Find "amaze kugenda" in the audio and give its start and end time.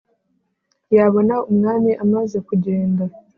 2.03-3.03